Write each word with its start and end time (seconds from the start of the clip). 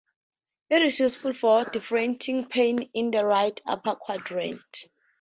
It 0.71 0.81
is 0.81 0.99
useful 0.99 1.31
for 1.35 1.63
differentiating 1.63 2.45
pain 2.49 2.89
in 2.95 3.11
the 3.11 3.23
right 3.23 3.61
upper 3.67 3.93
quadrant. 3.93 4.87